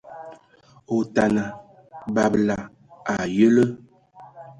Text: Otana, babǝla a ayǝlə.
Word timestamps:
Otana, 0.95 1.43
babǝla 2.13 2.57
a 3.11 3.15
ayǝlə. 3.25 3.63